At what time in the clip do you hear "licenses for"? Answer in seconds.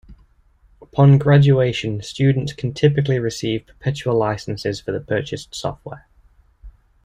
4.17-4.91